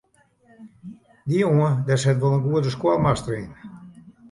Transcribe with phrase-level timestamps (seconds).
[1.29, 3.51] Dy jonge dêr sit wol in goede skoalmaster yn.